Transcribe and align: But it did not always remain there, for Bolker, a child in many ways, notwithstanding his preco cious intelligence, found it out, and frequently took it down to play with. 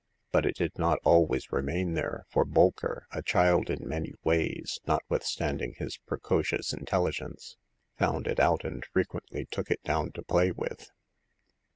But 0.31 0.47
it 0.47 0.55
did 0.55 0.71
not 0.79 0.97
always 1.03 1.51
remain 1.51 1.93
there, 1.93 2.25
for 2.27 2.43
Bolker, 2.43 3.03
a 3.11 3.21
child 3.21 3.69
in 3.69 3.87
many 3.87 4.13
ways, 4.23 4.79
notwithstanding 4.87 5.75
his 5.77 5.99
preco 6.09 6.43
cious 6.43 6.73
intelligence, 6.73 7.55
found 7.99 8.25
it 8.25 8.39
out, 8.39 8.65
and 8.65 8.83
frequently 8.83 9.45
took 9.45 9.69
it 9.69 9.83
down 9.83 10.11
to 10.13 10.23
play 10.23 10.49
with. 10.49 10.89